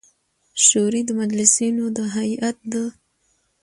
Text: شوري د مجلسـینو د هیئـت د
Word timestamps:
شوري 0.65 1.01
د 1.05 1.09
مجلسـینو 1.19 1.85
د 1.97 1.99
هیئـت 2.15 2.57
د 2.71 2.75